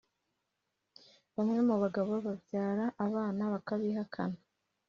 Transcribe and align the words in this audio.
bamwe 1.35 1.59
mu 1.67 1.75
bagabo 1.83 2.11
babyara 2.25 2.85
abana 3.05 3.43
bakabihakana 3.53 4.37